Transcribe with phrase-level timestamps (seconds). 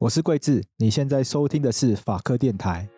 [0.00, 2.88] 我是桂智，你现在收听的是法科电台。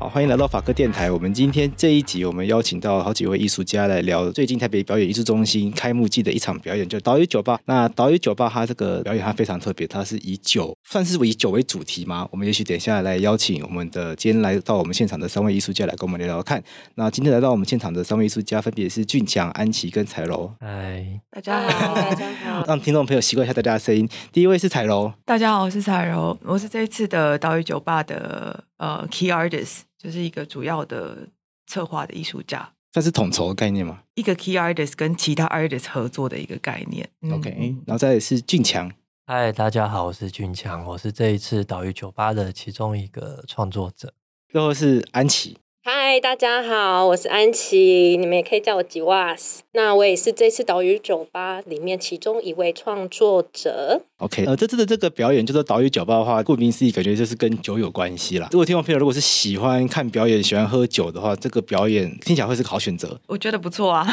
[0.00, 1.10] 好，欢迎来到法科电台。
[1.10, 7.58] 我们今天这一集，我们邀请到好几位艺术家来聊最近台北表演艺术中心开幕季的一场表演，就岛屿酒吧。
[7.64, 12.28] 那岛屿酒吧它这个表演它非常特别，它是以酒算是以酒为主题吗？
[12.30, 16.62] 我们也许等一下来邀请我们的今天来到我们现场的三位艺术家来跟我们聊聊看。
[16.94, 20.48] 那今天来到我们现场的三位艺术家分别是俊强、安琪跟彩柔。
[20.60, 22.64] 嗨，大家好，大家好。
[22.68, 24.08] 让听众朋友习惯一下大家的声音。
[24.30, 29.87] 第一位是彩柔，大家好，我是彩柔，我是这一次的岛屿酒吧的呃 key artist。
[29.98, 31.28] 就是一个主要的
[31.66, 34.04] 策划的艺术家，这是统筹的概念吗？
[34.14, 37.08] 一个 key artist 跟其他 artist 合作的一个概念。
[37.32, 38.90] OK，然后再是俊强。
[39.26, 44.14] 嗨，大家好，我是俊强，我是这一次岛屿酒吧的其中一个创作者。
[44.48, 45.58] 最后是安琪。
[45.90, 49.62] 嗨，大家好，我是安琪，你们也可以叫我吉瓦斯。
[49.72, 54.02] 那我也是这次岛屿酒吧里面其中一位创作者。
[54.18, 58.46] OK，呃，这次的这个表演就是岛屿酒吧的话，顾名思义，感觉就是跟酒有关系啦。
[58.52, 63.18] 如果听众朋友如果是喜欢看表演、喜欢喝酒的话，这个表演听起来会是个好选择。
[63.26, 64.06] 我觉得不错啊。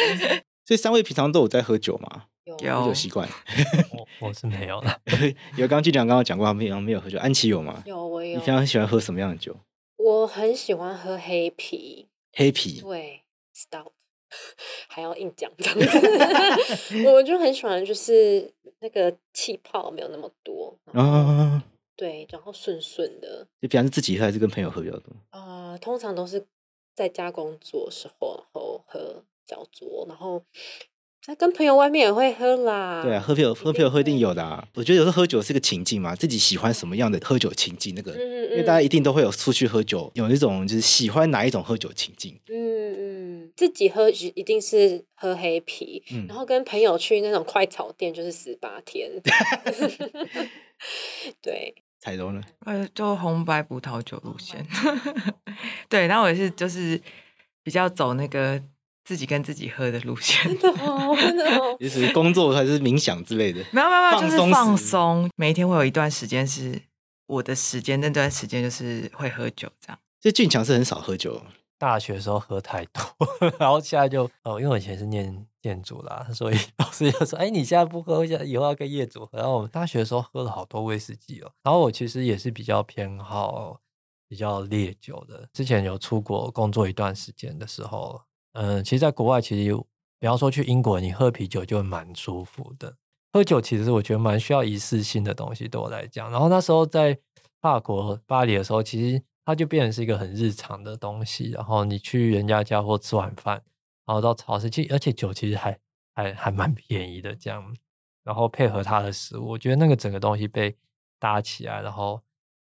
[0.64, 2.22] 所以三位平常都有在喝酒吗？
[2.64, 3.28] 有，喝酒习惯。
[3.92, 5.00] 我我是没有的。
[5.58, 7.18] 有，刚刚俊强刚刚讲过，他平常没有喝酒。
[7.18, 7.82] 安琪有吗？
[7.84, 8.38] 有，我有。
[8.38, 9.54] 你平常喜欢喝什么样的酒？
[10.04, 13.22] 我很喜欢喝黑啤，黑啤对
[13.54, 13.92] ，stout，
[14.86, 21.64] 还要硬讲这样子，我就很喜欢，就是那个气泡没有那么多，啊，
[21.96, 23.48] 对，然后顺顺的。
[23.60, 25.10] 你平常是自己喝还是跟朋友喝比较多？
[25.30, 26.46] 啊、呃，通常都是
[26.94, 30.44] 在家工作时候，然后喝小酌，然后。
[31.26, 34.66] 那跟朋友外面也会喝啦，对啊，喝啤酒喝啤酒喝一定有的啊。
[34.74, 42.38] 我觉得有时候喝酒是个情境嘛，自己喜欢什么样的喝酒情境，那个，嗯嗯，因为大家一定都会有出去喝酒，有一种就是喜欢哪一种喝酒情境。
[42.50, 49.10] 嗯嗯，自己喝一定是喝黑啤，嗯，然后跟朋友去那种快炒店就是十八天。
[51.40, 52.42] 对，彩柔呢？
[52.66, 54.66] 呃，就红白葡萄酒路线。
[55.88, 57.00] 对，然后我也是就是
[57.62, 58.60] 比较走那个。
[59.04, 61.76] 自己跟自己喝的路线，真的哦，真的哦。
[61.80, 63.62] 也是工作还是冥想之类的？
[63.70, 65.30] 没有没有，就是放松。
[65.36, 66.80] 每一天会有一段时间是
[67.26, 69.98] 我的时间，那段时间就是会喝酒这样。
[70.22, 71.42] 所以俊强是很少喝酒，
[71.78, 73.02] 大学的时候喝太多，
[73.60, 81.50] 然后现在就哦，因为我以前是念建筑啦，所以老师就说：“哎，你现在不喝，现在以后要跟业主喝。”然后我们大学的时候喝了好多威士忌哦。
[81.62, 83.78] 然后我其实也是比较偏好
[84.28, 85.46] 比较烈酒的。
[85.52, 88.22] 之前有出国工作一段时间的时候。
[88.54, 89.74] 嗯，其实，在国外，其实
[90.20, 92.96] 比方说去英国，你喝啤酒就蛮舒服的。
[93.32, 96.30] 喝酒其实我觉得蛮需要仪式性的东西，对我来讲。
[96.30, 97.18] 然后那时候在
[97.60, 101.50] 法国巴黎的时候，其实它就变成是一个很日常的东西。
[101.50, 103.60] 然后你去人家家或吃晚饭，
[104.06, 105.76] 然后到超市，其而且酒其实还
[106.14, 107.76] 还还蛮便宜的，这样。
[108.22, 110.76] 然后配合它的食物，我觉得那个整个东西被
[111.18, 112.22] 搭起来，然后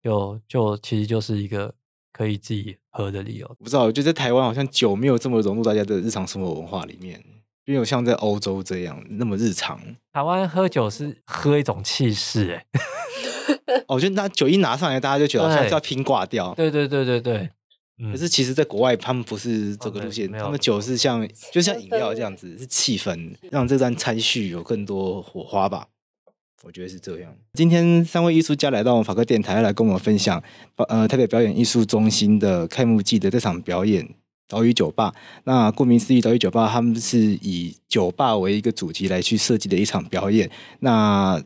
[0.00, 1.74] 就就其实就是一个。
[2.14, 3.82] 可以自己喝的理由，我不知道。
[3.82, 7.20] 我觉得在台湾好像酒没有这么融入大家的日常生活文化里面，
[7.64, 9.80] 没有像在欧洲这样那么日常。
[10.12, 12.52] 台湾喝酒是喝一种气势，
[13.66, 16.54] 哎，我觉得那酒一拿上来，大家就觉得好像是要拼挂掉。
[16.54, 17.50] 对对对对对。
[17.96, 25.86] 嗯、可是其实，在国外他们不是这个路线，哦、他们酒是像就像饮料这样子，是气氛，让这段餐叙有更多火花吧。
[26.64, 27.30] 我觉得是这样。
[27.52, 30.42] 今天三位艺术家来到我们法科电台，来跟我们分享，
[30.88, 34.08] 呃，台北表演艺术中心的开幕季的这场表演——
[34.48, 35.14] 岛屿酒吧。
[35.44, 40.50] 那顾名思义，岛屿酒吧他们是以酒吧为一个主题来去设计的一场表演。
[40.80, 41.40] 那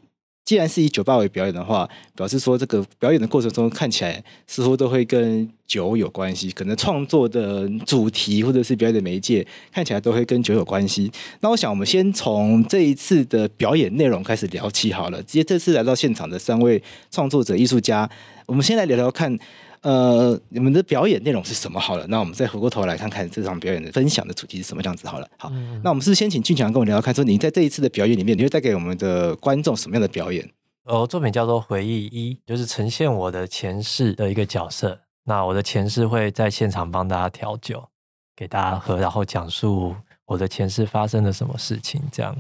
[0.49, 1.87] 既然是以酒吧为表演的话，
[2.17, 11.13] 表示说这个表演的过程中看起来似乎都会跟酒有关系，可能创作的主题或者是表演的媒介看起来都会跟酒有关系。
[11.41, 15.23] 那我想我们先从这一次的表演内容开始聊起好了。
[15.25, 18.09] 直接这次来到现场的三位创作者艺术家，
[18.47, 19.39] 我们先来聊聊看。
[19.83, 21.79] 呃，你们的表演内容是什么？
[21.79, 25.07] 好了，那我们再回过头来看看这场表演的分享的主题是什么样子。
[25.07, 30.51] 好了，好，嗯、那我们是不是先请俊强跟我聊聊看，说你在这一次的表演里面，你会带给我们的观众什么样的表演？
[30.85, 35.01] 呃，作品叫做《回忆一》，就是呈现我的前世的一个角色。
[35.25, 37.89] 那我的前世会在现场帮大家调酒
[38.35, 39.95] 给大家喝，然后讲述
[40.25, 42.35] 我的前世发生了什么事情，这样。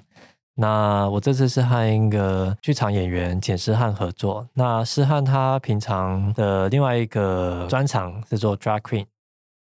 [0.60, 4.44] 那我这次是和一个剧场演员简诗翰合作。
[4.54, 9.06] 那诗翰他平常的另外一个专长是做 drag queen，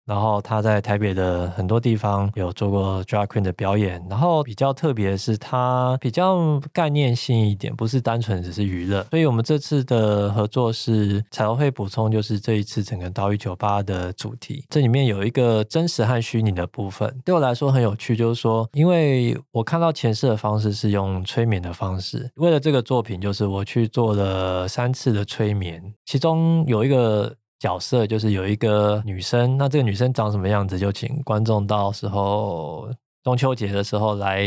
[0.05, 9.05] 然后他在台北的很多地方有做过 drag queen 的表演，然后比较特别的是，他比较概念性一点，不是单纯只是娱乐。
[9.11, 27.35] 所以我们这次的合作是彩头会补充，就是这一次整个岛屿酒吧的主题，这里面有一个真实和虚拟的部分，对我来说很有趣，就是说，因为我看到前世的方式是用催眠的方式，为了这个作品，就是我去做了三次的催眠，其中有一个。
[27.63, 32.93] 角色就是有一个女生，那这个女生长什么样子，就请观众到时候
[33.23, 34.43] 中秋节的时候来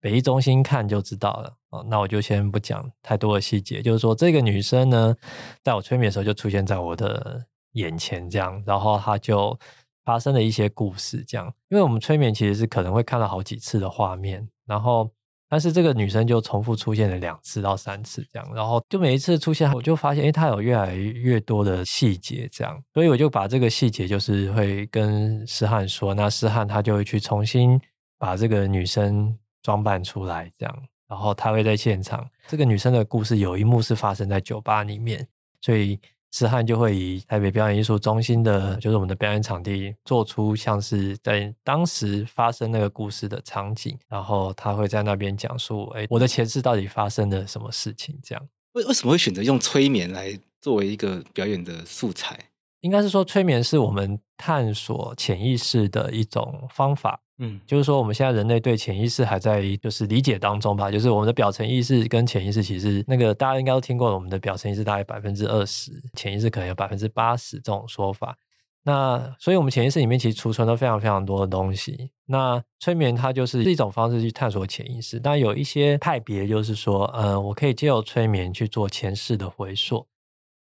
[0.00, 1.52] 北艺中心看就知道了。
[1.70, 5.16] 哦，那我就先不讲太多的细节，就是说这个女生呢，
[5.64, 9.58] 在我催眠的时候就出现在我的眼前，这样，然后她就
[10.04, 15.10] 发生了一些故事，这样，因为我们催眠其实是可能会看到好几次的画面，然后。
[15.48, 27.80] 但是这个女生就重复出现了两次到三次这样，然后就每一次出现，我就发现，诶，她有越来越多的细节这样，所以我就把这个细节就是会跟诗翰说，那诗翰他就会去重新
[28.18, 35.26] 把这个女生装扮出来这样，然后他会在现场，这个女生的故事有一幕是发生在酒吧里面，
[35.60, 35.98] 所以。
[36.30, 48.18] 诗翰就会以台北表演艺术中心的，就是我们的表演场地，做出像是在当时发生那个故事的场景，然后他会在那边讲述，哎，我的前世到底发生了什么事情？
[48.22, 48.48] 这样。
[48.72, 52.38] 为为什么会选择用催眠来作为一个表演的素材？
[52.80, 57.20] 应该是说，催眠是我们探索潜意识的一种方法。
[57.38, 60.90] 嗯，就是说，我们现在人类对潜意识还在就是理解当中吧。
[60.90, 68.36] 就是我们的表层意识跟潜意识，其实那个大家应该都听过，我们的表层意识大概百分之二十，潜意识可能有百分之八十这种说法。
[68.82, 72.10] 那所以，我们潜意识里面其实储存了非常非常多的东西。
[72.26, 75.20] 那催眠它就是一种方式去探索潜意识。
[75.20, 80.06] 但有一些派别就是说，呃，我可以借由催眠去做前世的回溯。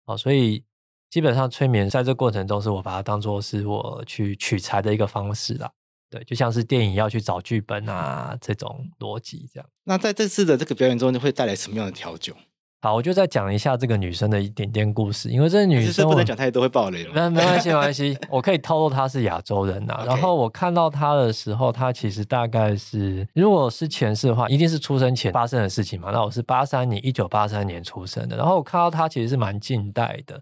[0.07, 0.65] 哦，所以。
[1.11, 5.69] 基本上催眠在这过程中，是我把它当做是我去取材的一个方式啦。
[6.11, 9.69] 对，就像是电影要去找剧本啊这种逻辑这样。
[9.85, 12.35] 那在这次的这个表演中，会带来什么样的调酒？
[12.83, 17.13] 好，我就再讲一下这个女生的一点点故事，因为这个女生不能讲太多会爆雷了。
[17.13, 19.99] 没没关系，没关系，我可以透露她是亚洲人呐。
[20.01, 20.07] Okay.
[20.07, 26.11] 然后我看到她的时候，她其实大概是，如果是前世的话，一定是出生前发生的事情嘛。
[26.11, 28.37] 那我是八三年，一九八三年出生的。
[28.37, 30.41] 然后我看到她其实是蛮近代的。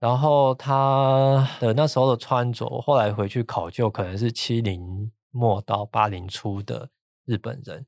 [0.00, 6.90] 然后他的那时候的穿着，后来回去考究，可能是七零末到八零初的
[7.24, 7.86] 日本人，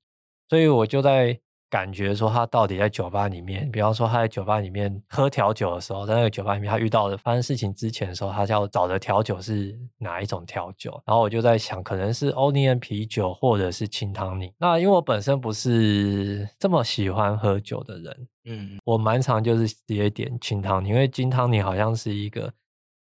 [0.48, 1.40] 所以我就在。
[1.76, 10.90] 感觉说他到底在酒吧里面，比方说他在酒吧里面喝调酒的时候，在那个酒吧里面他遇到的发生事情之前的时候，他要找的调酒是哪一种调酒？
[11.04, 14.50] 然后我就在想，可能是欧尼恩啤酒或者是清汤尼。
[14.58, 22.50] 那因为我本身不是这么喜欢喝酒的人，嗯，我蛮常就是直接点清汤尼，因为清汤尼好像是一个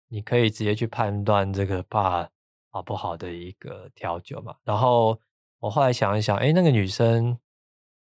[0.09, 2.27] 你可以直接去判断这个吧
[2.71, 4.55] 好不好的一个调酒嘛。
[4.63, 5.19] 然后
[5.59, 7.37] 我后来想一想，哎，那个女生。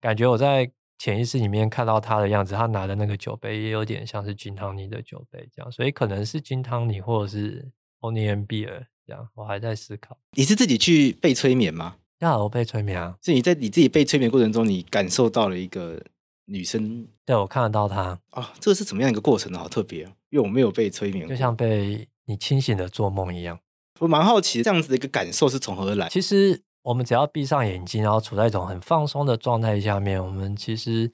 [0.01, 10.17] 感觉我在潜意识里面看到他的样子，他拿的那个酒杯也有点像是金汤尼的酒杯这样，所以可能是金汤尼或者是 Only and Beer 这样，我还在思考。
[10.31, 11.95] 你是自己去被催眠吗？
[12.19, 13.15] 那我被催眠啊！
[13.21, 16.01] 是你在你自己被催眠过程中，你感受到了一个
[16.45, 17.07] 女生？
[17.25, 19.59] 对，我看得到她啊，这个是怎么样一个过程呢？
[19.59, 23.57] 好特别，因为我没有被催眠，就像被你清醒的做梦一样。
[23.99, 26.09] 我蛮好奇，这样子的一个感受是从何而来？
[26.09, 26.63] 其实。
[26.81, 31.11] 我们只要闭上眼睛，然后处在一种很放松的状态下面，我们其实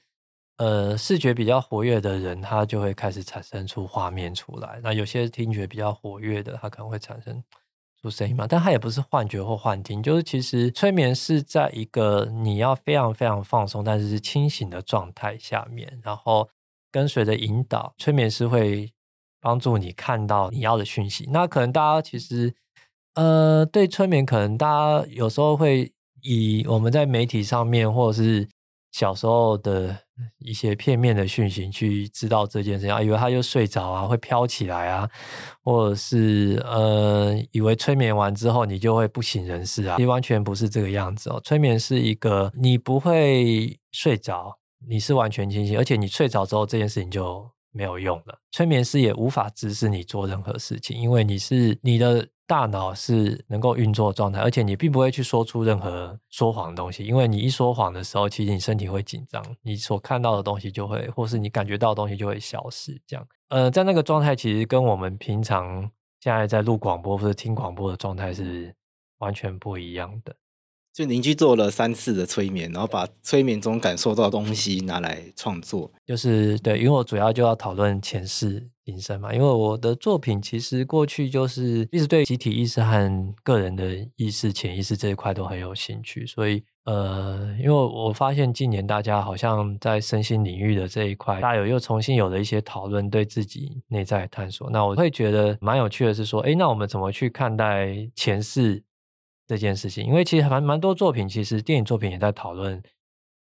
[0.57, 4.79] 呃视觉比较活跃的人，他就会开始产生出画面出来。
[4.83, 7.43] 那有些听觉比较活跃的，他可能会产生
[7.99, 16.47] 出声音嘛，但他也不是幻觉或幻听，就是其实催眠是在一个你要非常非常放松，但是是清醒的状态下面，然后
[16.91, 18.93] 跟随着引导，催眠师会
[19.41, 21.27] 帮助你看到你要的讯息。
[21.31, 22.53] 那可能大家其实。
[23.15, 25.91] 呃，对催眠，可能大家有时候会
[26.21, 28.47] 以我们在媒体上面，或者是
[28.91, 29.97] 小时候的
[30.39, 35.09] 一些片面的讯息去知道这件事情啊，以为他就睡着啊，会飘起来啊，
[35.63, 41.39] 或者是呃，以为催眠完之后你就会不省人事啊，其实完全不是这个样子哦。
[41.43, 44.57] 催眠是一个你不会睡着，
[44.87, 48.39] 你是完全清醒，而且你睡着之后这件事情就没有用了。
[48.51, 52.27] 催眠师也无法指使你做任何事情，因为你是你的。
[52.47, 63.01] 大脑是能够运作状态，而且你并不会去说出任何说谎的东西，因为你一说谎的时候，其实你身体会紧张，你所看到的东西就会，或是你感觉到的东西就会消失。
[63.07, 68.75] 这样，呃，在那个状态，其实跟我们平常现在在录广播或者听广播的状态是
[69.17, 70.35] 完全不一样的。
[70.93, 94.69] 就您去做了三次的催眠，然后把催眠中感受到的东西拿来创作，就是对，因为我主要就要讨论前世谨慎嘛，因为我的作品其实过去就是一直对集体意识和个人的意识、潜意识这一块都很有兴趣，所以呃，因为我发现近年大家好像在身心领域的这一块，大有又重新有了一些讨论，对自己内在探索。
[94.69, 98.83] 那我会觉得蛮有趣的是说，诶，那我们怎么去看待前世
[99.47, 100.05] 这件事情？
[100.05, 102.79] 因为其实蛮蛮多作品，其实电影作品也在讨论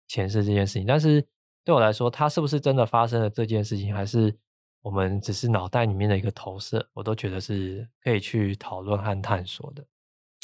[0.08, 1.22] 前世这件事情，但是
[1.66, 4.34] 对我来说，它是不是真的发生了这件事情，还是？
[4.84, 9.82] 我们只是脑袋里面的一个投射，我都觉得是可以去讨论和探索的。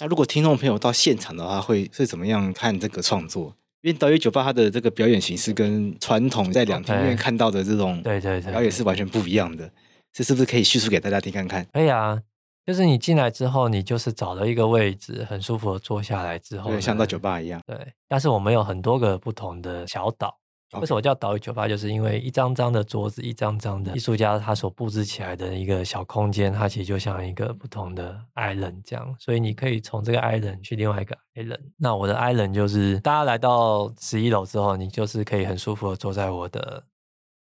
[0.00, 3.54] 那如果听众朋友到现场的话，会是怎么样看这个创作？
[3.82, 9.70] 因为岛屿酒吧它的这个表演形式跟传统在两厅院看到的这种对对对表演是完全不一样的。
[10.10, 11.66] 这是不是可以叙述给大家听看看？
[11.70, 12.18] 可以啊，
[12.64, 17.60] 就是你进来之后，你就是找了一个位置，很舒服的坐下来之后，像到酒吧一样。
[17.66, 20.39] 对，但是我们有很多个不同的小岛。
[20.78, 21.66] 为什么叫岛屿酒吧？
[21.66, 29.16] 就是因为一张张的桌子，一张张的艺术家他所布置起来的一个小空间，它其实就像一个不同的 island 这样。
[29.18, 31.72] 所以你可以从这个 island 去另外一个 island。
[31.76, 36.84] 那我的 island 就是大家来到十一楼之后，你就是可以很舒服的坐在我的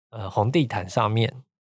[0.10, 1.34] 呃红地毯上面，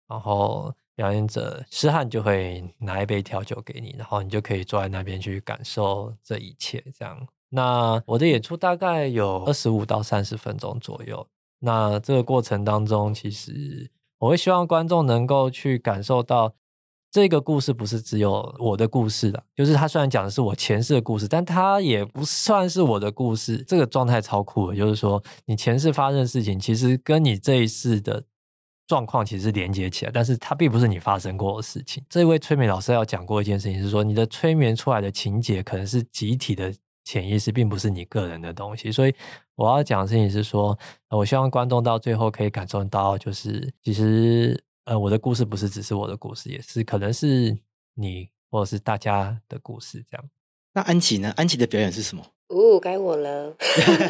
[0.08, 7.28] 然后表演者诗翰就会拿一杯调酒给你，然后你就可以坐在那边去感受这一切这样。
[7.50, 11.26] 那我的演出大概有二十五到三十分钟左右。
[11.60, 13.90] 那这个过程当中，其实
[14.20, 16.54] 我会希望观众能够去感受到，
[17.10, 23.64] 这个故事不是只有我的故事的，就是他虽然讲的是我前世的故事，但他也不算是我的故事。
[23.68, 28.24] 这个状态超酷的，就是说你前世发生的事情，其实跟你这一世的
[28.86, 32.04] 状况其实连接起来，但是它并不是你发生过的事情。
[32.08, 36.72] 这位催眠老师要讲过一件事情，是说你的催眠出来的情节可能是集体的。
[37.08, 39.16] 潜意识并不是你个人的东西，所以
[39.56, 40.78] 我要讲的事情是说，
[41.10, 47.58] 我希望观众到最后可以感受到，就是其实呃，我的故事不是只是我的故事，也是可能是
[47.96, 50.30] 你或者是大家的故事这样。
[50.74, 51.32] 那安琪呢？
[51.38, 52.22] 安琪的表演是什么？
[52.50, 53.56] 哦，该我了。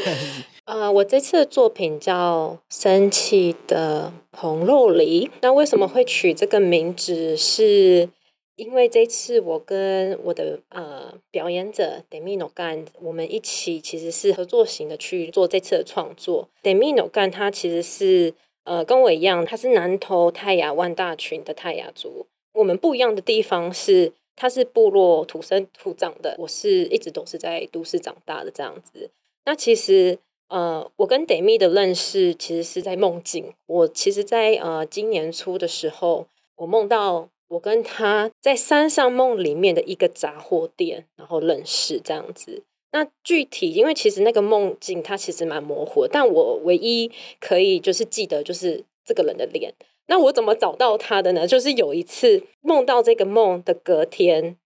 [0.65, 8.09] 呃，我这次的作品叫《生气的红肉梨》，那为什么会取这个名字是？
[8.57, 16.49] 因为这次我跟我的呃表演者 Demi Nogan，我们一起其实是合作型的去做这次的创作。
[16.63, 18.33] Demi Nogan 他其实是
[18.63, 22.25] 呃跟我一样，他是南投泰雅万大群的泰雅族。
[22.53, 29.11] 我们不一样的地方是，他是部落土生土长的，我是一直都是在都市长大的这样子。
[29.45, 30.17] 那其实
[30.49, 33.53] 呃，我跟 Demi 的认识其实是在梦境。
[33.67, 37.29] 我其实在呃今年初的时候，我梦到。
[37.49, 42.63] 我跟他在山上梦里面的一个杂货店，然后认识这样子。
[42.91, 49.73] 那具体，因为其实那个梦境它其实蛮模糊，但我唯一可以就是记得就是这个人的脸。
[50.07, 51.45] 那我怎么找到他的呢？
[51.45, 54.57] 就是有一次梦到这个梦的隔天，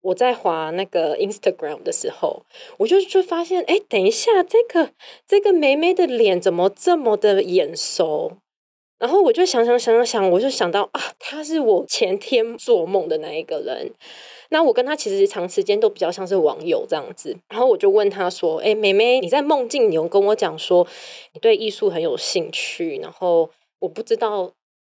[0.00, 2.44] 我在滑那个 Instagram 的时候，
[2.78, 4.90] 我就就发现，哎，等一下，这个
[5.26, 8.38] 这个妹妹的脸怎么这么的眼熟？
[8.98, 13.90] 然后我就想想想想想，我就想到啊，他是我前天做梦的那一个人。
[14.50, 17.36] 那我跟他其实长时间都比较像是网友这样子。
[17.48, 20.86] 然后我就问他说：“哎，妹妹，你在梦境你有跟我讲说
[21.34, 24.50] 你对艺术很有兴趣，然后我不知道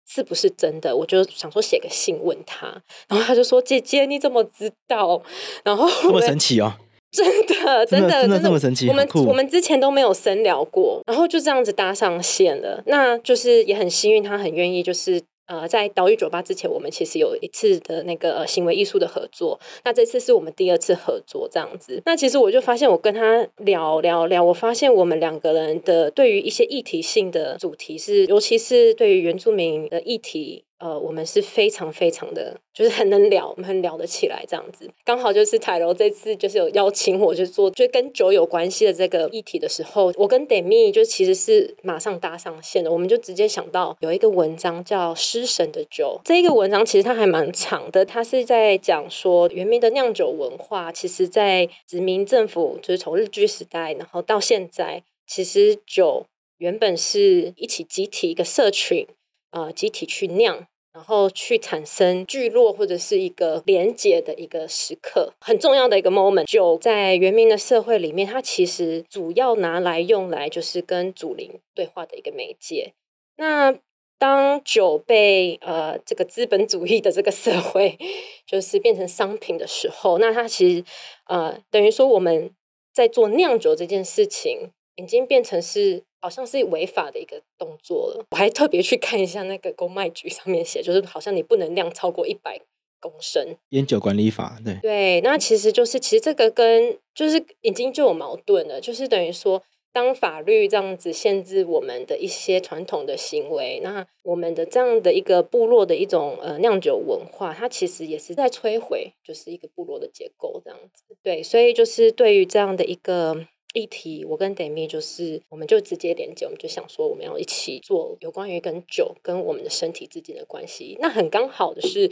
[0.09, 2.83] 是不是真的，我就想说写个信问他。
[3.09, 5.23] 然后他就说：姐姐，你怎么知道？
[5.63, 6.75] 然后这么神奇哦。”
[7.15, 8.89] 真的，真的，真的这么神奇！
[8.89, 12.83] 我们我们之前都没有深聊过，然后就这样子搭上线了。
[12.87, 19.61] 那就是也很幸运，他很愿意，就是呃，在岛屿酒吧之前，我们其实有一次的那个行为艺术的合作。
[19.85, 22.01] 那这次是我们第二次合作，这样子。
[22.07, 30.65] 那其实我就发现，我跟他聊聊聊，我发现我们两个人的对于一些议题性的主题是，尤其是对于原住民的议题。
[30.83, 34.91] 呃，我们是非常非常的，就是很能聊，我们很聊得起来这样子。
[35.05, 42.91] 刚好就是彩楼这次就是有邀请我去做，就跟酒有关系的这个议题的时候，我跟 Demi 就其实是马上搭上线的。
[42.91, 56.27] 我们就直接想到有一个文章叫《失神的酒》，这一个文章其实它还蛮长的，它是在讲说原民的酿酒文化，其实在殖民政府就是从日据时代，然后到现在，其实酒
[56.59, 59.07] 原本是一起集体一个社群，
[59.53, 60.67] 呃，集体去酿。
[60.95, 66.45] 然后去产生聚落或者是一个连结的一个时刻，很重要的一个 moment。
[66.45, 72.93] 酒在原民的社会里面，它其实主要拿来用来就是跟祖灵对话的一个媒介。
[73.37, 73.75] 那
[74.19, 77.99] 当酒被呃这个资本主义的这个社会
[78.47, 80.85] 就是变成商品的时候，那它其实
[81.27, 82.55] 呃等于说我们
[82.93, 88.25] 在做酿酒这件事情，已经变成是好像是违法的一个动作了。
[88.31, 92.59] 我还特别去看一下那个公卖局上面写，就是好像你不能量超过一百
[92.99, 93.57] 公升。
[93.71, 99.63] 烟酒管理法，对对，那其实就是其实这个跟就是已经就有矛盾了，就是等于说。
[99.95, 111.05] 当法律这样子限制我们的一些传统的行为，那我们的这样的一个部落的一种呃酿酒文化，它其实也是在摧毁，就是一个部落的结构这样子。
[111.23, 113.47] 对，所以就是对于这样的一个。
[113.73, 120.97] 一提，我跟 Demi 就是，我们就直接连接，我们就想说，我们要一起做有关于跟酒跟我们的身体之间的关系。
[121.01, 122.09] 那很刚好的是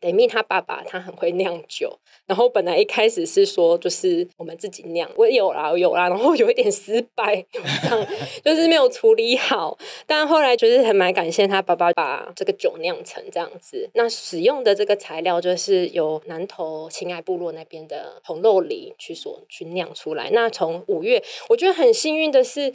[0.00, 7.44] ，Demi 他爸爸他很会酿酒，然后本来一开始是说就是我们自己酿，我有啦，我有啦，然后有一点失败，
[8.42, 9.76] 就是没有处理好。
[10.06, 13.90] 但后来就是还蛮感谢他爸爸把这个酒酿成这样子。
[13.94, 20.30] 那使用的这个材料就是由南投亲爱部落那边的红肉梨去所去酿出来。
[20.30, 22.74] 那从五月，我觉得很幸运的是，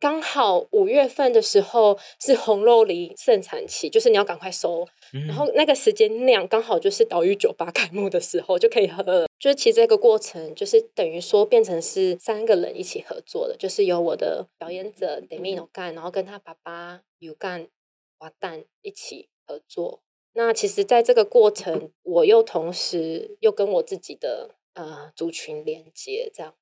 [0.00, 9.26] 刚好五月份的时候是红肉梨盛产期，就是你要赶快收，嗯、然后那个时间量刚好就是岛屿酒吧开幕的时候就可以喝了。
[9.38, 17.68] 就是其实这个过程就是等于说变成是三个人一起合作的，就是由我的表演者 Demino 干，然后跟他爸爸 U 干
[18.18, 20.02] 瓦蛋一起合作。
[20.34, 26.54] 那其实在这个过程，我又同时又跟我自己的呃族群连接这样。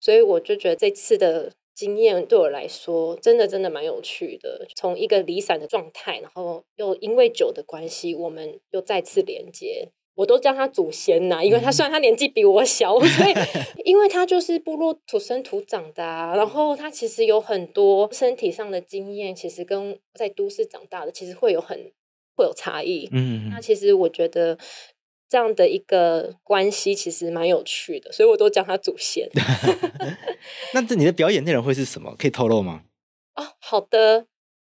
[0.00, 4.66] 所以我就觉得这次的经验对我来说，真的真的蛮有趣的。
[4.74, 9.88] 从一个离散的状态，然后又因为酒的关系，我们又再次连接。
[10.16, 13.34] 我都叫他祖先呐，因为他虽然他年纪比我小，所以
[13.84, 21.90] 因为他就是部落土生土长的啊，然后他其实有很多身体上的经验，其实跟在都市长大的其实会有很
[22.36, 23.08] 会有差异。
[23.12, 24.58] 嗯，那其实我觉得。
[25.30, 29.30] 这样的一个关系其实蛮有趣的，所以我都叫他祖先。
[30.74, 32.16] 那这你的表演内容会是什么？
[32.18, 32.82] 可以透露吗？
[33.36, 34.26] 哦，好的。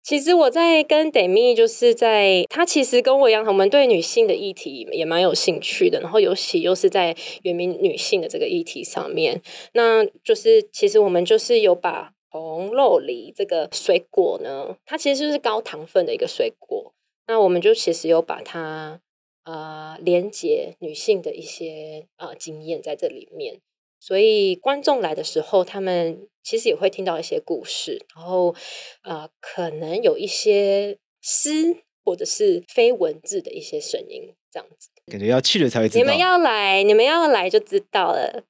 [0.01, 5.99] 其实我在跟 Demi，就是在他其实跟我一样，我们对女性的议题也蛮有兴趣的。
[5.99, 9.41] 然后尤其又是在原民女性的这个议题上面，
[9.73, 16.93] 那就是其实我们就是有把红肉梨这个水果呢，它其实就是高糖分的一个水果。
[17.27, 19.01] 那我们就其实有把它。
[19.45, 23.59] 呃，连接女性的一些呃经验在这里面，
[23.99, 28.55] 所以观众来的时候，他们其实也会听到一些故事，然后
[29.03, 34.89] 呃，可能有一些诗或者是非文字的一些声音，这样子。
[35.11, 36.03] 感觉要去了才会知道。
[36.03, 38.43] 你们要来，你们要来就知道了。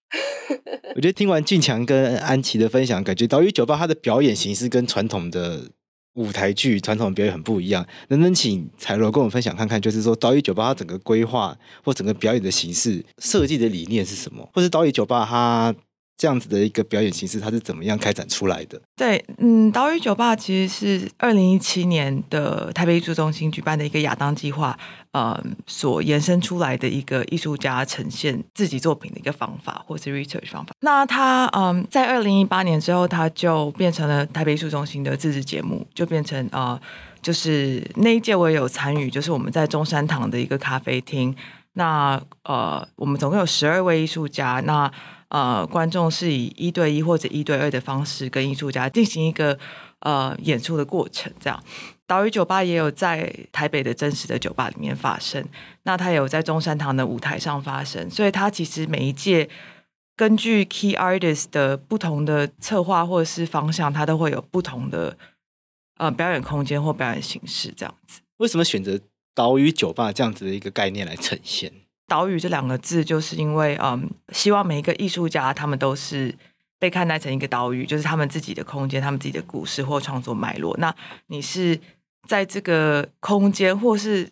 [0.96, 5.72] 我觉得听完俊强跟安琪的分享，感觉岛屿酒吧它的表演形式跟传统的。
[6.16, 9.80] 舞台剧传统表演很不一样，能不能请采柔跟我们分享看看？
[9.82, 14.50] 就是说，岛屿酒吧它整个规划或整个表演的形式设计的理念是什么？
[14.54, 15.76] 或是岛屿酒吧它
[16.18, 18.82] 这样子的一个表演形式，它是怎么样开展出来的？
[18.96, 24.78] 对，嗯，岛屿酒吧其实是二零一七年的台北艺术中心举办的一个亚当计划。
[25.12, 30.74] 呃，所延伸出来的一个艺术家呈现自己作品的一个方法，或是 research 方法。
[30.82, 36.78] 那他嗯，在二零一八年之后，他就变成了台北艺术中心的自制节目，就变成呃，
[37.22, 41.34] 就是那一届我也有参与，就是我们在中山堂的一个咖啡厅。
[41.78, 44.92] 那呃，我们总共有十二位艺术家，那
[45.30, 49.58] 呃，观众是以一对一或者一对二的方式跟艺术家进行一个
[50.00, 51.64] 呃演出的过程，这样。
[52.08, 55.44] 岛屿酒吧也有在台北的真实的酒吧里面发生，
[55.84, 59.50] 那它也有在中山堂的舞台上发生，所以它其实每一届
[60.16, 65.18] 根据 key artist 的不同的策划或者是方向，它都会有不同的
[65.98, 68.22] 呃表演空间或表演形式这样子。
[68.38, 69.00] 为什么选择
[69.34, 71.74] 岛屿酒吧这样子的一个概念来呈现？
[72.08, 76.36] 岛屿这两个字，就是因为嗯，希望每一个艺术家他们都是。
[76.78, 80.76] 被看待成一个岛屿，就是他们自己的空间，他们自己的故事或创作脉络。
[80.78, 80.94] 那
[81.28, 81.80] 你是
[82.28, 84.30] 在这个空间，或是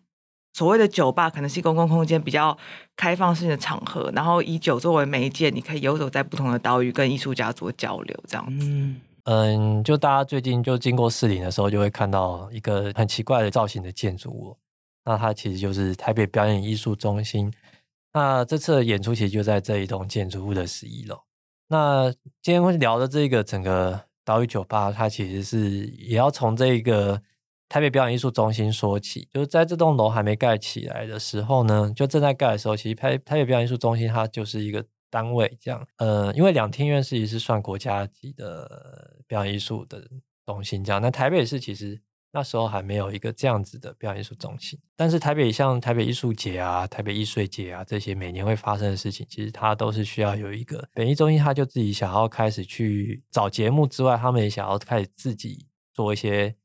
[0.51, 2.55] 所谓的酒吧，可能是公共空间比较
[2.97, 8.67] 开放性的场合，然后以酒作为媒介，你可以游走在不同的岛屿，跟艺术家做交流，这样子。
[8.67, 14.57] 嗯嗯，就大家最近就经过士林的时候，就会看到一个很奇怪的造型的建筑物。
[15.05, 17.51] 那它其实就是台北表演艺术中心。
[18.13, 21.19] 那这次的演出其实就在这一栋建筑物的十一楼。
[21.67, 27.19] 那今天会聊的这个整个岛屿酒吧，它其实是也要从这个
[27.67, 29.27] 台北表演艺术中心说起。
[29.33, 35.83] 就是在这栋楼还没盖起来的时候呢，就正在盖的时候，其实台台北表演艺术中心它就是一个单位这样。
[35.97, 40.07] 呃，因为两厅院其实是算国家级的表演艺术的
[40.45, 41.01] 中心这样。
[41.01, 41.99] 那台北市其实
[42.33, 44.77] 那时候还没有一个这样子的表演艺术中心。
[44.95, 56.55] 但是台北像台北艺术节啊、台北艺术节啊这些每年会发生的事情，其实它都是需要有一个表演艺中心，他就自己想要开始去找节目之外，他们也想要开始自己做一些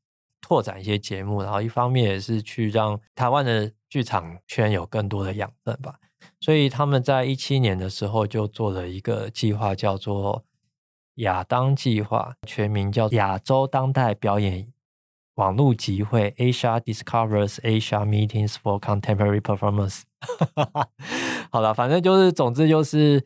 [0.41, 5.99] 拓展一些节目，然后一方面也是去让台湾的剧场圈有更多的养分吧。
[6.41, 10.43] 所以他们在一七年的时候就做了一个计划，叫做。
[11.19, 14.71] 亚当计划全名叫亚洲当代表演
[15.39, 20.01] 网络集会 （Asia Discovers Asia Meetings for Contemporary Performance）。
[21.49, 23.25] 好了，反正就是，总之就是，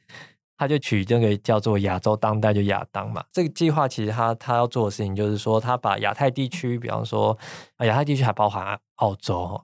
[0.56, 3.24] 他就取这个叫做亚洲当代，就亚当嘛。
[3.32, 7.36] 这个计划其实他他要做的事情就是说，他把亚太地区，比方说
[7.80, 9.60] 亚太地区还包含澳洲，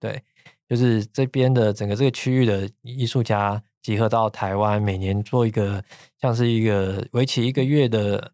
[0.00, 0.22] 对，
[0.66, 3.62] 就是这边的整个这个区域的艺术家。
[3.82, 5.82] 集合到台湾，每年做一个
[6.20, 8.32] 像是一个为期一个月的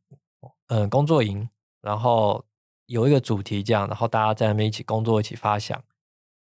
[0.67, 1.49] 嗯工作营，
[1.81, 2.45] 然后
[2.87, 5.83] 有一个主题这样，然后大家在那边一起工作，一起发想。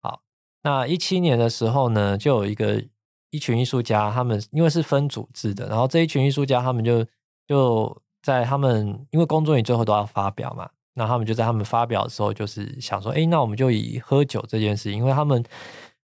[0.03, 0.21] 好，
[0.63, 2.83] 那一七年的时候呢，就有一个
[3.31, 7.07] 一群艺术家，他们因为是分组制的，然后这一群艺术家他们就
[7.47, 15.45] 就在他们因为工作你最后都要发表嘛，那他们就在他们发表的时候，就是想说，哎，那我们就以喝酒这件事，因为他们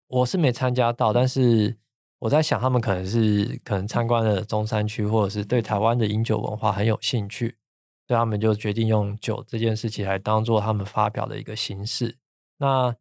[0.07, 1.77] 我是没参加到，但是。
[2.19, 7.55] 我在想，他们可能是可能参观了中山区，或者是对台湾的饮酒文化很有兴趣，
[8.07, 12.17] 所以他们就决定用酒这件事情来当做他们发表的一个形式。
[12.57, 12.95] 那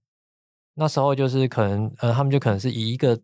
[0.74, 3.18] 那时候就是可能，呃，他们就可能是以一个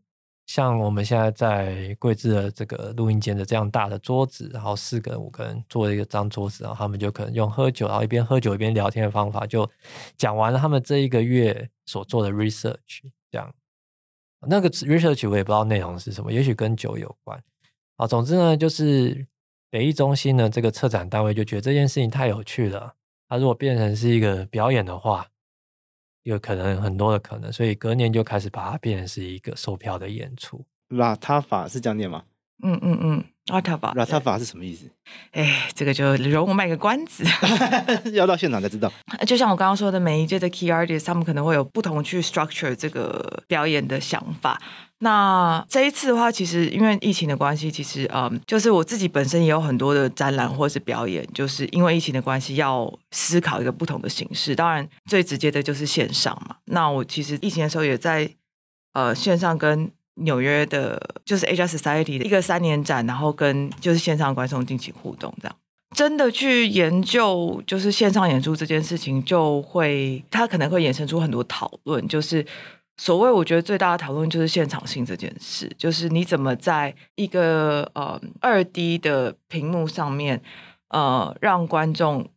[0.46, 9.68] 像我们现在在贵志的这个录音间的这样大的桌子，然后四个人、五个人坐一个张桌子，然后他们就可能用喝酒，然后一边喝酒一边聊天的方法，就
[10.16, 13.54] 讲完了他们这一个月所做的 research，这样。
[14.48, 17.40] 那个 research 我也不知道内容是什么，也许跟酒有关。
[17.96, 19.26] 啊，总之呢，就是
[19.72, 22.94] 北艺中心呢这个策展单位就觉得这件事情太有趣了。
[23.26, 25.26] 它如果变成是一个表演的话，
[26.24, 30.62] 有可能很多的可能，所以隔年就开始把它变成是一个售票的演出。
[30.88, 32.22] 拉他法是这样念吗？
[32.62, 33.24] 嗯嗯嗯。
[33.46, 34.88] 拉塔法，拉塔法是什么意思？
[35.32, 37.24] 哎，这个就容我卖个关子，
[38.14, 38.90] 要到现场才知道。
[39.26, 44.60] 就像我刚刚说的，每一届的 key artist 他们可能会有不同去 structure 这个表演的想法。
[44.98, 54.54] 那这一次的话，其实因为疫情的关系，其实嗯，就是我自己本身也有很多的展览或是表演，就是因为疫情的关系，要思考一个不同的形式。
[54.54, 56.58] 当然，最直接的就是线上嘛。
[56.66, 58.30] 那我其实疫情的时候也在
[58.92, 59.90] 呃线上跟。
[60.16, 65.56] 纽约的，就是 Asia Society 的一个三年展，然后跟就是线上观众进行互动，这样
[65.94, 72.06] 真的去研究就是线上演出这件事情，就会它可能会衍生出很多讨论。
[72.08, 72.44] 就是
[72.96, 80.42] 所谓我觉得最大的讨论就是现场性这件事，就是你怎么在一个呃二 D 的屏幕上面
[80.88, 82.28] 呃让观众。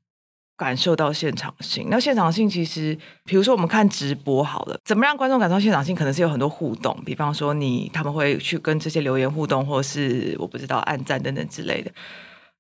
[0.58, 5.96] 感受到现场性，那现场性其实，比如说我们看直播好了，怎么让观众感受到现场性？
[5.96, 11.92] 可能是有很多互动，比方说你他们会去跟这些留言互动，或是我不知道按赞等等之类的。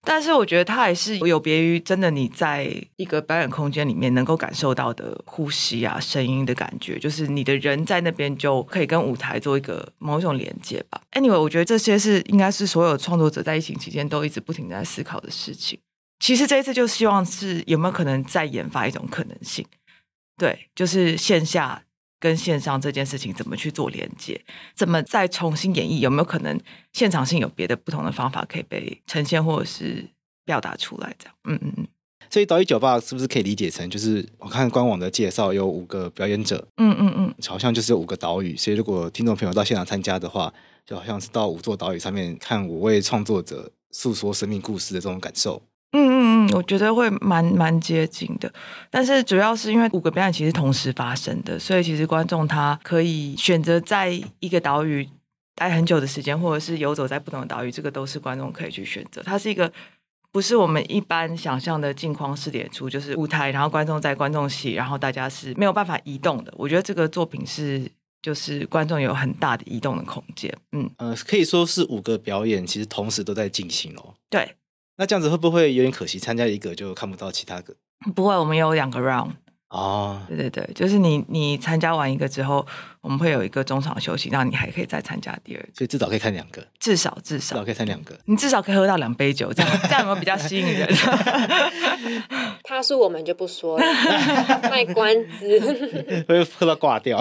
[0.07, 11.01] 但是我觉得它还是有别于真的你在一个表演空间里面能够感受到的呼吸啊、声音的感觉，就是你的人在那边就可以跟舞台做一个某一种连接吧。
[11.13, 15.79] Anyway，我觉得这些是应该是所有创作者在疫情期间都一直不停在思考的事情。
[16.19, 19.65] 其实这一次就希望是有没有可能再研发一种可能性，
[20.37, 21.83] 对，就是线下
[22.19, 24.39] 跟线上这件事情怎么去做连接，
[24.73, 26.59] 怎么再重新演绎，有没有可能
[26.93, 30.07] 现场性有别的不同的方法可以被呈现或者是
[30.45, 31.13] 表达出来？
[31.19, 31.87] 这样，嗯嗯嗯。
[32.29, 38.57] 所以岛屿酒吧是不是可以理解成，就是我看官网的介绍有五个表演者，嗯嗯嗯，好像就是有五个岛屿。
[38.57, 40.51] 所以如果听众朋友到现场参加的话，
[40.85, 45.61] 就好像是到五座岛屿上面看五位创作者诉说生命故事的这种感受。
[45.95, 48.51] 嗯嗯嗯，我觉得会蛮蛮接近的，
[48.89, 55.07] 但是主要是因为五个表演其实同时发生的，所以其实观众他可以选择在一个岛屿
[55.55, 59.21] 待很久的时间，或者是游走在不同的岛屿，这个都是观众可以去选择。
[59.23, 59.71] 它是一个
[60.33, 66.53] 不是我们一般想象的镜框式演出，就是舞台，然后观众在观众席，然后大家是没有办法移动的。
[66.57, 67.89] 我觉得这个作品是
[68.21, 70.53] 就是观众有很大的移动的空间。
[70.73, 74.13] 嗯呃，可以说是五个表演其实同时都在进行哦。
[74.29, 74.55] 对。
[74.97, 76.17] 那这样子会不会有点可惜？
[76.17, 77.75] 参加一个就看不到其他个？
[78.15, 79.31] 不会，我们有两个 round。
[79.69, 82.65] 哦，对对对，就是你你参加完一个之后，
[83.01, 85.67] 我们会有一个中场休息，让你还可以再参加第二个。
[85.73, 88.17] 所以至少可以看两个，至少至少，至少可以看两个。
[88.25, 90.87] 你至少可以喝到两杯酒，这样这样有没有比较吸引人？
[92.63, 93.85] 他说我们就不说了，
[94.69, 97.19] 卖关子， 会喝到挂掉。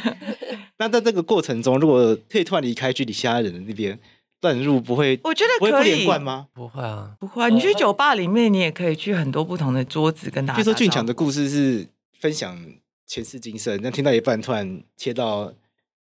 [0.76, 3.98] 那在这个过程中，如果可以突然离开居里其他人的那边。
[4.40, 5.70] 乱入不会，我觉得可以。
[5.70, 6.46] 不会不连贯吗？
[6.52, 7.50] 不会啊，不会。
[7.50, 10.58] 你去酒吧里面，你也可以去很多不同的桌子跟大家。
[10.58, 11.86] 据说俊强的故事是
[12.18, 12.58] 分享
[13.06, 15.52] 前世今生，但听到一半突然切到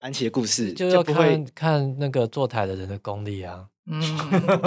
[0.00, 3.66] 安琪的故事，就要看就不会看那个坐台的人的功力啊。
[3.86, 4.00] 嗯，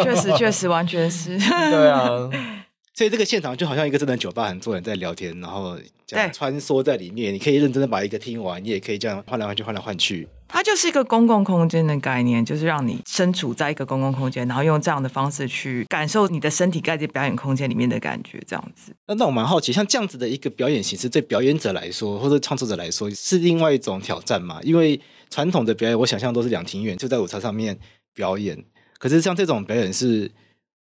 [0.03, 1.37] 确实确实完全是。
[1.37, 2.29] 对啊。
[2.93, 5.77] 所以这个现场就好像一个真的酒吧，很多人在聊天，然后
[6.07, 7.31] 这样穿梭在里面。
[7.31, 10.27] 你可以认真的把一个听完，你也可以这样换来换去，换来换去。
[10.47, 18.95] 它就是一个公共空间的概念，就是让你身处在一个公共空间，然后用这样的方式去感受你的身体盖在表演空间里面的感觉，这样子。
[19.07, 24.59] 那那我蛮好奇，像这样子的一个表演形式，对表演者来说，或者创作者来说，是另外一种挑战嘛？
[24.63, 27.77] 因为传统的表演，我想象都是两庭院就在舞台上面
[28.13, 28.63] 表演，
[28.97, 30.31] 可是像这种表演是。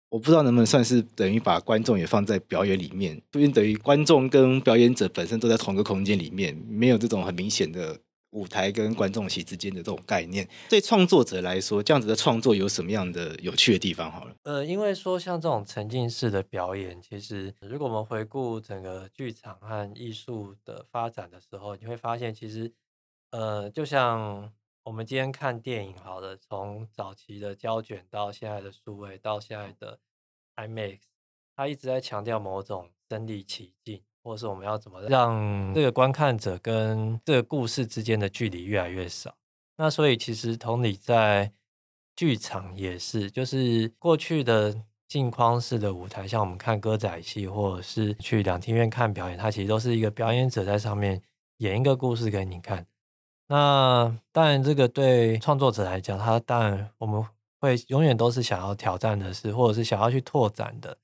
[0.10, 7.98] 我不知道能不能算是等于把观众也放在表演里面，因为等于观众跟表演者本身都在同一个空间里面，没有这种很明显的
[8.36, 10.48] 舞台跟观众席之间的这种概念。
[10.70, 14.12] 对创作者来说，这样子的创作有什么样的有趣的地方？
[14.12, 22.72] 好了，呃，因为说像这种沉浸式的表演，其实如果我们回顾整个剧场和艺术的发展的时候，你会发现，其实
[23.32, 24.54] 呃，就像。
[24.86, 29.98] 我们今天看电影，好了，从早期的胶卷到现在的数位，到现在的
[30.58, 31.00] IMAX，
[31.56, 39.36] 它一直在强调某种身临其境，或是我们要怎么让这个观看者跟这个故事之间的距离越来越少。
[39.78, 41.52] 那所以其实同理，在
[42.16, 44.76] 剧场也是，就是过去的
[45.08, 51.22] 镜框式的舞台，像我们看歌仔戏，或者是去两厅院看表演，它其实都是一个表演者在上面
[51.58, 52.84] 演一个故事给你看。
[53.48, 57.24] 那当然，这个对创作者来讲，他当然我们
[57.60, 60.98] 会永远都是想要挑战的是，或者是想要去拓展的，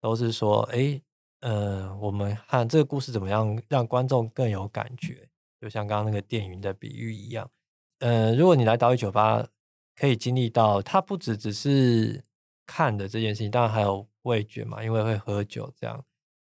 [0.00, 1.00] 都是说，哎，
[1.44, 5.28] 呃，我们看这个故事怎么样让观众更有感觉，
[5.60, 7.50] 就像刚刚那个电影的比喻一样。
[7.98, 9.46] 呃，如果你来岛屿酒吧，
[9.94, 12.24] 可以经历到，它不只只是
[12.64, 16.02] 看的这件事情，当然还有味觉嘛，因为会喝酒这样，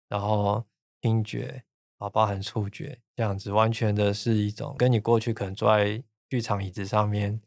[0.09, 0.65] 然后
[1.01, 1.63] 听觉。
[1.99, 7.39] 啊，包含触觉这样子，完全的是一种跟你过去可能坐在剧场椅子上面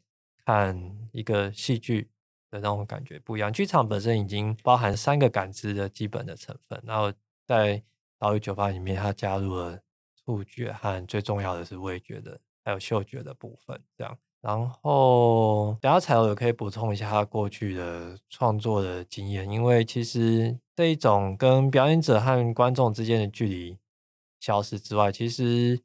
[0.45, 0.79] 看
[1.11, 2.07] 一个戏剧
[2.51, 3.51] 的那种感觉不一样。
[3.51, 7.11] 剧场本身已经包含三个感知的基本的成分，然后
[7.47, 7.83] 在
[8.17, 9.79] 岛屿酒吧里面，它加入了
[10.25, 13.81] 触觉和最重要的是味觉的，还有嗅觉的部分。
[13.97, 23.77] 这样，然后等下采柔也可以补充一下他过去的创作的经验，因为其实这一种跟表演者和观众之间的距离。
[24.39, 25.81] 消失之外，其实，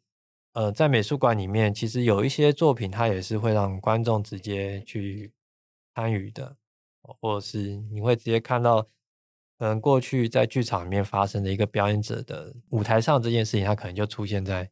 [0.53, 5.33] 呃，在美术馆里面，其实有一些作品，它也是会让观众直接去
[5.95, 6.57] 参与的，
[7.01, 8.85] 或者是你会直接看到，
[9.59, 14.69] 嗯过去在剧场里面发生的一个表演者的舞台上这件事情，它可能就出现在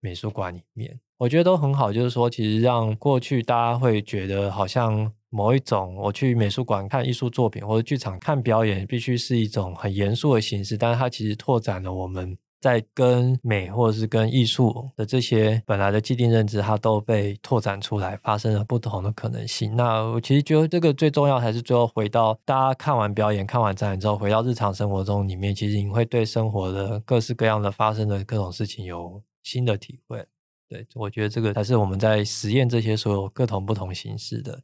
[0.00, 0.98] 美术馆里面。
[1.18, 12.36] 我觉得都很好，就是说，其实让过去大家会觉得好像某一种我去美术馆看艺术作品或者剧场看表演，必须是一种很严肃的形式，但是它其实拓展了我们。
[12.62, 19.74] 在跟美或者是跟艺术的这些本来的既定认知，它都被拓展出来，发生了不同的可能性。
[19.74, 30.24] 那我其实觉得这个最重要，还是最后回到大家看完表演、看完展览之后，回到日常生活中里面，其实你会对生活的各式各样的发生的各种事情有新的体会。
[30.68, 34.62] 对，我觉得这个才是我们在实验这些所有各种不同形式的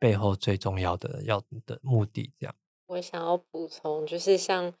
[0.00, 2.32] 背后最重要的要的目的。
[2.40, 2.54] 这样，
[2.88, 4.74] 我想要补充，就是像。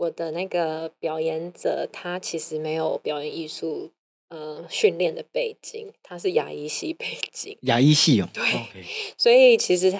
[0.00, 3.90] 我的那个表演者，他其实没有表演艺术
[4.30, 7.58] 呃训练的背景，他是牙医系背景。
[7.62, 8.86] 牙医系哦，对，Okay.
[9.18, 9.92] 所以其实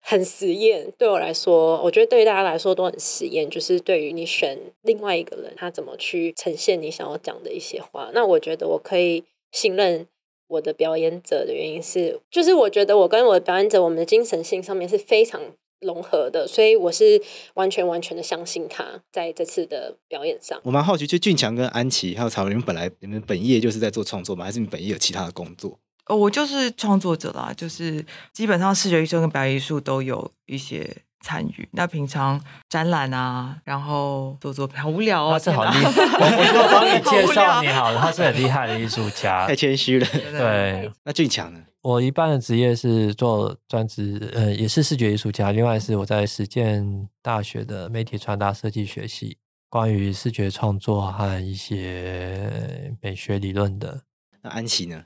[0.00, 0.92] 很实验。
[0.98, 3.48] 对我来说，我觉得对于大家来说都很实验。
[3.48, 10.08] 就是对于你选另外一个人，他怎么去呈现你想要讲的一些话，那我觉得我可以信任
[10.48, 15.40] 我的表演者的原因是，就是我觉得我跟我的表演者，我们的精神性上面是非常。
[15.84, 17.20] 融合的，所以我是
[17.54, 20.60] 完全完全的相信他在这次的表演上。
[20.64, 24.44] 我蛮好奇，就俊强跟安琪还有采柔，你们本来你们本业就是在做创作吗？
[24.44, 25.78] 还是你本业有其他的工作？
[26.06, 30.94] 哦，我就是创作者啦，就是基本上视觉艺术跟表演艺术都有一些
[31.24, 31.66] 参与。
[31.72, 35.82] 那平常展览啊，然后做作品，好无聊哦，他是好厉害。
[35.82, 40.06] 我我帮你 介绍你好了，他是很厉害的艺术家，太谦虚了。
[40.06, 41.60] 对，那俊强呢？
[41.80, 45.52] 我一般的职业是做专职，呃，也是视觉艺术家。
[45.52, 54.02] 另外是我在实践大学的媒体传达设计学系，关于视觉创作和一些美学理论的。
[54.42, 55.04] 那安琪呢？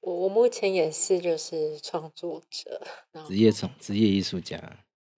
[0.00, 2.80] 我我目前也是就是创作者，
[3.28, 4.58] 职业从职业艺术家。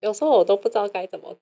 [0.01, 1.37] 有时候我都不知道该怎么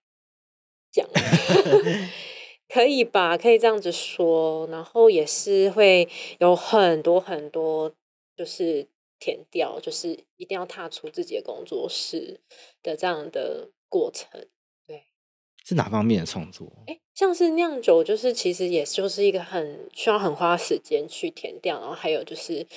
[0.91, 1.08] 讲，
[2.67, 3.38] 可以吧？
[3.38, 4.67] 可以这样子说。
[4.67, 6.08] 然后也是会
[6.39, 7.93] 有很多很多，
[8.36, 8.88] 就是。
[9.20, 12.39] 填掉，就是一定要踏出自己的工作室
[12.84, 14.48] 的这样的过程，
[14.86, 15.08] 对。
[15.65, 16.72] 是哪方面的创作？
[16.86, 22.67] 哎，像是酿酒，就是其实也就是一个很需要很花时间去填掉，然后还有就是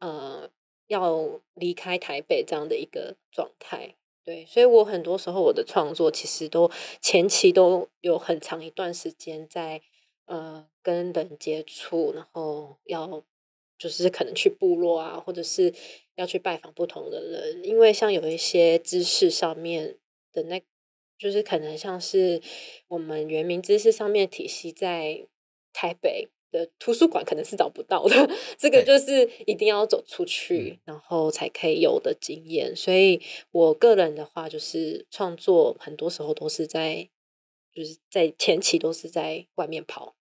[0.00, 0.50] 呃
[0.88, 3.94] 要离开台北这样的一个状态。
[4.24, 6.70] 对，所以我很多时候我的创作其实都
[7.02, 9.82] 前期都有很长一段时间在
[10.24, 13.22] 呃跟人接触，然后要
[13.78, 15.74] 就是可能去部落啊，或者是
[16.14, 19.98] 要去拜访不同的人，因为像有一些知识上面
[20.32, 20.62] 的那，
[21.18, 22.40] 就是可能像是
[22.88, 25.26] 我们原民知识上面体系在
[25.72, 26.30] 台北。
[26.54, 32.74] 的图书馆可能是找不到的，这个就是一定要走出去，然后才可以有的经验。
[32.76, 37.08] 所以我个人的话，就是创作很多时候都是在，
[37.74, 40.14] 就是在前期都是在外面跑，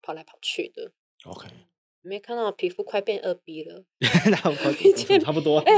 [0.00, 0.92] 跑来跑去的。
[1.24, 1.48] OK，
[2.02, 3.82] 没看到皮肤快变二 B 了，
[5.20, 5.74] 差不多，哎，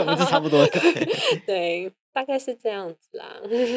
[0.00, 0.66] 我们是差不多，
[1.46, 1.92] 对。
[2.14, 3.24] 大概是这样子啦。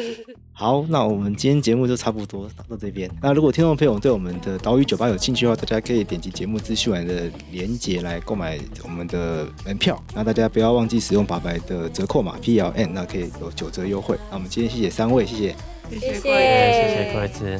[0.52, 3.10] 好，那我们今天节目就差不多到这边。
[3.22, 9.98] 那如果听众朋友对我们的岛屿酒吧有兴趣的话，大家可以点击节目资讯栏的链接来购买我们的门票。
[10.14, 14.18] 那大家不要忘记使用八百的折扣码 PLN，那可以有九折优惠。
[14.30, 15.56] 那我们今天谢谢三位，谢谢，
[15.90, 17.58] 谢谢，谢谢，贵子。